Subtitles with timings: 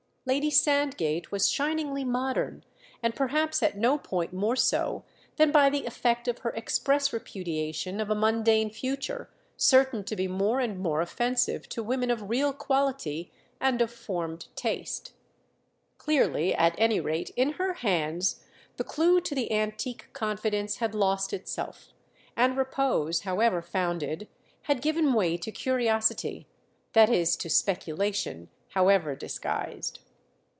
[0.27, 2.63] Lady Sandgate was shiningly modern,
[3.01, 5.03] and perhaps at no point more so
[5.37, 10.27] than by the effect of her express repudiation of a mundane future certain to be
[10.27, 15.11] more and more offensive to women of real quality and of formed taste.
[15.97, 18.43] Clearly, at any rate, in her hands,
[18.77, 21.93] the clue to the antique confidence had lost itself,
[22.37, 24.27] and repose, however founded,
[24.61, 29.97] had given way to curiosity—that is to speculation—however disguised.